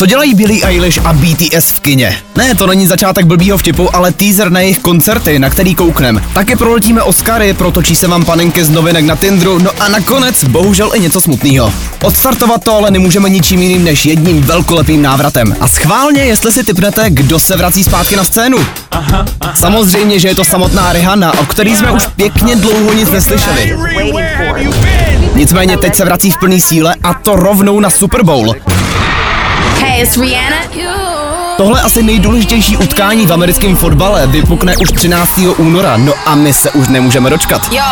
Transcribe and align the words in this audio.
Co 0.00 0.06
dělají 0.06 0.34
Billie 0.34 0.66
Eilish 0.66 0.98
a 1.04 1.12
BTS 1.12 1.70
v 1.70 1.80
kině? 1.80 2.18
Ne, 2.36 2.54
to 2.54 2.66
není 2.66 2.86
začátek 2.86 3.26
blbýho 3.26 3.58
vtipu, 3.58 3.96
ale 3.96 4.12
teaser 4.12 4.52
na 4.52 4.60
jejich 4.60 4.78
koncerty, 4.78 5.38
na 5.38 5.50
který 5.50 5.74
kouknem. 5.74 6.22
Taky 6.34 6.56
proletíme 6.56 7.02
Oscary, 7.02 7.54
protočí 7.54 7.96
se 7.96 8.08
vám 8.08 8.24
panenky 8.24 8.64
z 8.64 8.70
novinek 8.70 9.04
na 9.04 9.16
Tindru, 9.16 9.58
no 9.58 9.70
a 9.80 9.88
nakonec 9.88 10.44
bohužel 10.44 10.90
i 10.94 11.00
něco 11.00 11.20
smutného. 11.20 11.72
Odstartovat 12.02 12.64
to 12.64 12.76
ale 12.76 12.90
nemůžeme 12.90 13.28
ničím 13.28 13.62
jiným 13.62 13.84
než 13.84 14.06
jedním 14.06 14.42
velkolepým 14.42 15.02
návratem. 15.02 15.56
A 15.60 15.68
schválně, 15.68 16.22
jestli 16.22 16.52
si 16.52 16.64
typnete, 16.64 17.10
kdo 17.10 17.38
se 17.38 17.56
vrací 17.56 17.84
zpátky 17.84 18.16
na 18.16 18.24
scénu. 18.24 18.58
Samozřejmě, 19.54 20.18
že 20.18 20.28
je 20.28 20.34
to 20.34 20.44
samotná 20.44 20.92
Rihanna, 20.92 21.38
o 21.38 21.46
který 21.46 21.76
jsme 21.76 21.90
už 21.90 22.06
pěkně 22.06 22.56
dlouho 22.56 22.92
nic 22.92 23.10
neslyšeli. 23.10 23.76
Nicméně 25.34 25.76
teď 25.76 25.96
se 25.96 26.04
vrací 26.04 26.30
v 26.30 26.38
plný 26.38 26.60
síle 26.60 26.94
a 27.02 27.14
to 27.14 27.36
rovnou 27.36 27.80
na 27.80 27.90
Super 27.90 28.22
Bowl. 28.22 28.54
Hey, 29.80 30.02
it's 30.02 30.16
Rihanna. 30.16 30.56
Tohle 31.56 31.82
asi 31.82 32.02
nejdůležitější 32.02 32.76
utkání 32.76 33.26
v 33.26 33.32
americkém 33.32 33.76
fotbale 33.76 34.26
vypukne 34.26 34.76
už 34.76 34.92
13. 34.92 35.40
února, 35.56 35.96
no 35.96 36.12
a 36.26 36.34
my 36.34 36.52
se 36.52 36.70
už 36.70 36.88
nemůžeme 36.88 37.30
dočkat. 37.30 37.72
Yo, 37.72 37.82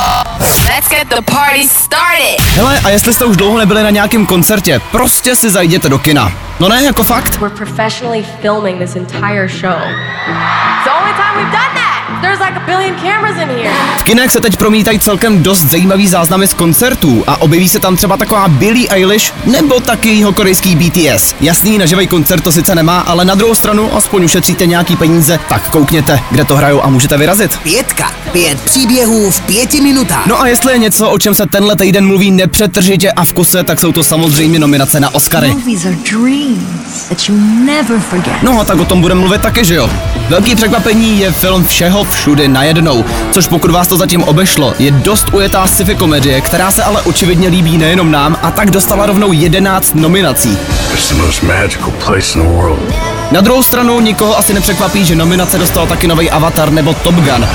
let's 0.40 0.88
get 0.88 1.08
the 1.08 1.32
party 1.32 1.68
started. 1.68 2.40
Hele, 2.54 2.80
a 2.84 2.90
jestli 2.90 3.14
jste 3.14 3.24
už 3.24 3.36
dlouho 3.36 3.58
nebyli 3.58 3.82
na 3.82 3.90
nějakém 3.90 4.26
koncertě, 4.26 4.80
prostě 4.90 5.36
si 5.36 5.50
zajděte 5.50 5.88
do 5.88 5.98
kina. 5.98 6.32
No 6.60 6.68
ne, 6.68 6.84
jako 6.84 7.02
fakt. 7.02 7.36
We're 7.40 7.56
professionally 7.56 8.24
filming 8.42 8.78
this 8.78 8.96
entire 8.96 9.48
show. 9.48 9.78
It's 9.82 10.84
the 10.84 10.90
only 11.00 11.12
time 11.12 11.36
we've 11.36 11.52
done 11.52 11.77
that. 12.08 12.20
There's 12.22 12.40
like 12.40 12.56
a 12.56 12.66
billion 12.66 12.94
cameras 12.96 13.42
in 13.42 13.48
here. 13.48 13.74
V 13.98 14.02
kinech 14.02 14.30
se 14.30 14.40
teď 14.40 14.56
promítají 14.56 14.98
celkem 14.98 15.42
dost 15.42 15.62
zajímavý 15.62 16.08
záznamy 16.08 16.48
z 16.48 16.54
koncertů 16.54 17.24
a 17.26 17.40
objeví 17.40 17.68
se 17.68 17.80
tam 17.80 17.96
třeba 17.96 18.16
taková 18.16 18.48
Billie 18.48 18.88
Eilish 18.88 19.34
nebo 19.46 19.80
taky 19.80 20.08
jeho 20.08 20.32
korejský 20.32 20.76
BTS. 20.76 21.34
Jasný, 21.40 21.78
na 21.78 21.86
živej 21.86 22.06
koncert 22.06 22.40
to 22.40 22.52
sice 22.52 22.74
nemá, 22.74 23.00
ale 23.00 23.24
na 23.24 23.34
druhou 23.34 23.54
stranu 23.54 23.96
aspoň 23.96 24.24
ušetříte 24.24 24.66
nějaký 24.66 24.96
peníze, 24.96 25.40
tak 25.48 25.70
koukněte, 25.70 26.20
kde 26.30 26.44
to 26.44 26.56
hrajou 26.56 26.84
a 26.84 26.88
můžete 26.88 27.16
vyrazit. 27.16 27.58
Pětka. 27.58 28.12
Pět 28.32 28.60
příběhů 28.60 29.30
v 29.30 29.40
pěti 29.40 29.80
minutách. 29.80 30.26
No 30.26 30.40
a 30.40 30.46
jestli 30.46 30.72
je 30.72 30.78
něco, 30.78 31.10
o 31.10 31.18
čem 31.18 31.34
se 31.34 31.46
tenhle 31.46 31.76
týden 31.76 32.06
mluví 32.06 32.30
nepřetržitě 32.30 33.12
a 33.12 33.24
v 33.24 33.32
kuse, 33.32 33.64
tak 33.64 33.80
jsou 33.80 33.92
to 33.92 34.04
samozřejmě 34.04 34.58
nominace 34.58 35.00
na 35.00 35.14
Oscary. 35.14 35.56
No 38.42 38.60
a 38.60 38.64
tak 38.64 38.78
o 38.78 38.84
tom 38.84 39.00
budeme 39.00 39.20
mluvit 39.20 39.40
taky, 39.40 39.64
že 39.64 39.74
jo? 39.74 39.90
Velký 40.28 40.54
překvapení 40.54 41.20
je 41.20 41.32
film 41.32 41.66
Všeho 41.66 41.97
všudy 42.04 42.48
najednou, 42.48 43.04
což 43.32 43.46
pokud 43.46 43.70
vás 43.70 43.88
to 43.88 43.96
zatím 43.96 44.22
obešlo, 44.22 44.74
je 44.78 44.90
dost 44.90 45.26
ujetá 45.32 45.66
sci-fi 45.66 45.94
komedie, 45.94 46.40
která 46.40 46.70
se 46.70 46.82
ale 46.82 47.02
očividně 47.02 47.48
líbí 47.48 47.78
nejenom 47.78 48.10
nám 48.10 48.36
a 48.42 48.50
tak 48.50 48.70
dostala 48.70 49.06
rovnou 49.06 49.32
11 49.32 49.94
nominací. 49.94 50.58
Na 53.30 53.40
druhou 53.40 53.62
stranu 53.62 54.00
nikoho 54.00 54.38
asi 54.38 54.54
nepřekvapí, 54.54 55.04
že 55.04 55.16
nominace 55.16 55.58
dostal 55.58 55.86
taky 55.86 56.06
nový 56.06 56.30
Avatar 56.30 56.72
nebo 56.72 56.94
Top 56.94 57.14
Gun. 57.14 57.48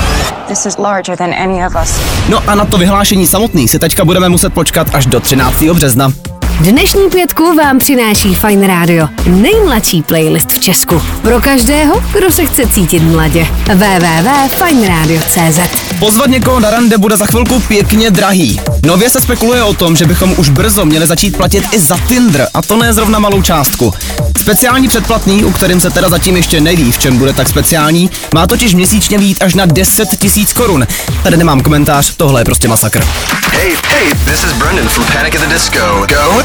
This 0.48 0.66
is 0.66 0.78
larger 0.78 1.16
than 1.16 1.34
any 1.34 1.66
of 1.66 1.72
us. 1.82 2.00
No 2.28 2.42
a 2.46 2.54
na 2.54 2.64
to 2.64 2.78
vyhlášení 2.78 3.26
samotný 3.26 3.68
si 3.68 3.78
teďka 3.78 4.04
budeme 4.04 4.28
muset 4.28 4.54
počkat 4.54 4.94
až 4.94 5.06
do 5.06 5.20
13. 5.20 5.62
března. 5.62 6.12
Dnešní 6.60 7.10
pětku 7.10 7.54
vám 7.54 7.78
přináší 7.78 8.34
Fine 8.34 8.66
Radio, 8.66 9.08
nejmladší 9.26 10.02
playlist 10.02 10.52
v 10.52 10.58
Česku. 10.58 11.02
Pro 11.22 11.40
každého, 11.40 12.02
kdo 12.12 12.32
se 12.32 12.46
chce 12.46 12.66
cítit 12.66 13.02
mladě. 13.02 13.46
www.fineradio.cz 13.74 15.58
Pozvat 15.98 16.30
někoho 16.30 16.60
na 16.60 16.70
rande 16.70 16.98
bude 16.98 17.16
za 17.16 17.26
chvilku 17.26 17.60
pěkně 17.60 18.10
drahý. 18.10 18.60
Nově 18.84 19.10
se 19.10 19.20
spekuluje 19.20 19.62
o 19.62 19.74
tom, 19.74 19.96
že 19.96 20.04
bychom 20.04 20.34
už 20.36 20.48
brzo 20.48 20.84
měli 20.84 21.06
začít 21.06 21.36
platit 21.36 21.64
i 21.72 21.78
za 21.78 21.98
Tinder, 22.08 22.48
a 22.54 22.62
to 22.62 22.76
ne 22.76 22.92
zrovna 22.92 23.18
malou 23.18 23.42
částku. 23.42 23.94
Speciální 24.40 24.88
předplatný, 24.88 25.44
u 25.44 25.52
kterým 25.52 25.80
se 25.80 25.90
teda 25.90 26.08
zatím 26.08 26.36
ještě 26.36 26.60
neví, 26.60 26.92
v 26.92 26.98
čem 26.98 27.18
bude 27.18 27.32
tak 27.32 27.48
speciální, 27.48 28.10
má 28.34 28.46
totiž 28.46 28.74
měsíčně 28.74 29.18
být 29.18 29.42
až 29.42 29.54
na 29.54 29.66
10 29.66 30.08
tisíc 30.18 30.52
korun. 30.52 30.86
Tady 31.22 31.36
nemám 31.36 31.60
komentář, 31.60 32.14
tohle 32.16 32.40
je 32.40 32.44
prostě 32.44 32.68
masakr. 32.68 33.04
Hey, 33.52 33.76
hey, 33.88 34.14
this 34.24 34.44
is 34.44 34.52
Brendan 34.52 34.88
from 34.88 35.06
Panic 35.06 35.34
at 35.34 35.40
the 35.40 35.54
Disco. 35.54 36.06
Go? 36.08 36.42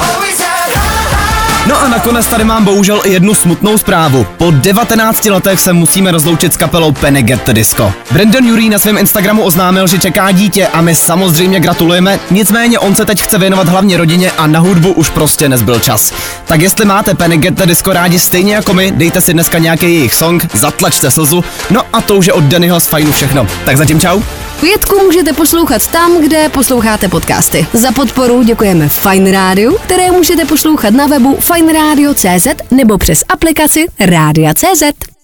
No 1.70 1.82
a 1.82 1.88
nakonec 1.88 2.28
tady 2.28 2.44
mám 2.44 2.66
bohužel 2.66 3.02
i 3.06 3.12
jednu 3.12 3.34
smutnou 3.34 3.78
zprávu. 3.78 4.28
Po 4.38 4.52
19 4.52 5.26
letech 5.26 5.60
se 5.60 5.74
musíme 5.74 6.12
rozloučit 6.12 6.54
s 6.54 6.58
kapelou 6.58 6.92
Panic 6.92 7.32
at 7.32 7.46
the 7.46 7.54
Disco. 7.54 7.94
Brandon 8.12 8.48
Jury 8.48 8.70
na 8.70 8.80
svém 8.80 8.98
Instagramu 8.98 9.44
oznámil, 9.44 9.88
že 9.88 10.00
čeká 10.00 10.32
dítě 10.32 10.68
a 10.68 10.82
my 10.82 10.96
samozřejmě 10.96 11.60
gratulujeme, 11.60 12.20
nicméně 12.32 12.80
on 12.80 12.96
se 12.96 13.06
teď 13.06 13.22
chce 13.22 13.38
věnovat 13.38 13.68
hlavně 13.68 13.98
rodině 13.98 14.32
a 14.32 14.48
na 14.48 14.60
hudbu 14.60 14.92
už 14.92 15.10
prostě 15.10 15.50
nezbyl 15.50 15.80
čas. 15.80 16.14
Tak 16.46 16.62
jestli 16.62 16.86
máte 16.86 17.16
Panic 17.16 17.46
at 17.46 17.54
the 17.54 17.66
Disco 17.66 17.94
rádi 17.94 18.20
stejně 18.20 18.56
jako 18.56 18.74
my, 18.74 18.92
dejte 18.92 19.22
si 19.22 19.34
dneska 19.34 19.58
nějaký 19.58 19.86
jejich 19.86 20.14
song, 20.14 20.48
zatlačte 20.54 21.12
slzu, 21.12 21.44
no 21.70 21.82
a 21.94 22.02
to 22.02 22.16
už 22.16 22.26
je 22.26 22.34
od 22.34 22.44
Dannyho 22.44 22.80
z 22.80 22.86
Fajnu 22.86 23.12
všechno. 23.12 23.48
Tak 23.66 23.78
zatím 23.78 24.00
čau. 24.00 24.22
Pětku 24.62 25.00
můžete 25.00 25.34
poslouchat 25.34 25.88
tam, 25.88 26.22
kde 26.22 26.50
posloucháte 26.50 27.08
podcasty. 27.08 27.68
Za 27.74 27.92
podporu 27.92 28.44
děkujeme 28.44 28.90
Fine 28.90 29.32
Radio, 29.32 29.74
které 29.74 30.12
můžete 30.12 30.46
poslouchat 30.46 30.94
na 30.94 31.08
webu 31.08 31.38
fineradio.cz 31.40 32.48
nebo 32.72 32.98
přes 32.98 33.24
aplikaci 33.30 33.86
Rádia.cz. 34.00 35.19